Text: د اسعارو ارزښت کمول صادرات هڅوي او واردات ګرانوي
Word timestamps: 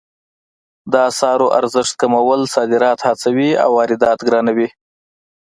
د 0.91 0.93
اسعارو 1.09 1.47
ارزښت 1.59 1.93
کمول 2.01 2.41
صادرات 2.55 2.99
هڅوي 3.07 3.51
او 3.63 3.69
واردات 3.77 4.19
ګرانوي 4.27 4.69